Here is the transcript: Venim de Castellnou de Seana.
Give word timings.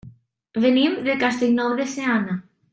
Venim 0.63 0.95
de 1.09 1.17
Castellnou 1.25 1.77
de 1.83 1.89
Seana. 1.95 2.43